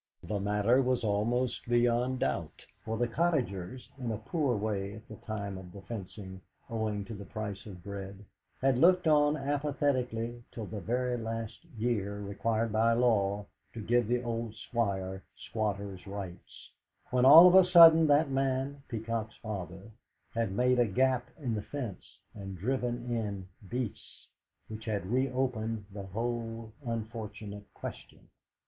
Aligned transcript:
The 0.23 0.39
matter 0.39 0.81
was 0.81 1.03
almost 1.03 1.69
beyond 1.69 2.21
doubt, 2.21 2.65
for 2.83 2.97
the 2.97 3.07
cottagers 3.07 3.87
in 3.99 4.11
a 4.11 4.17
poor 4.17 4.57
way 4.57 4.95
at 4.95 5.07
the 5.07 5.17
time 5.27 5.59
of 5.59 5.71
the 5.71 5.81
fencing, 5.83 6.41
owing 6.71 7.05
to 7.05 7.13
the 7.13 7.23
price 7.23 7.67
of 7.67 7.83
bread 7.83 8.25
had 8.63 8.79
looked 8.79 9.05
on 9.07 9.37
apathetically 9.37 10.41
till 10.51 10.65
the 10.65 10.81
very 10.81 11.17
last 11.17 11.65
year 11.77 12.19
required 12.19 12.71
by 12.71 12.93
law 12.93 13.45
to 13.73 13.79
give 13.85 14.07
the 14.07 14.23
old 14.23 14.55
Squire 14.55 15.21
squatter's 15.37 16.07
rights, 16.07 16.71
when 17.11 17.23
all 17.23 17.47
of 17.47 17.53
a 17.53 17.63
sudden 17.63 18.07
that 18.07 18.31
man, 18.31 18.81
Peacock's 18.87 19.35
father, 19.37 19.91
had 20.33 20.51
made 20.51 20.79
a 20.79 20.87
gap 20.87 21.29
in 21.37 21.53
the 21.53 21.61
fence 21.61 22.17
and 22.33 22.57
driven 22.57 23.05
in 23.15 23.47
beasts, 23.69 24.25
which 24.67 24.85
had 24.85 25.05
reopened 25.11 25.85
the 25.91 26.07
whole 26.07 26.71
unfortunate 26.83 27.71
question. 27.75 28.29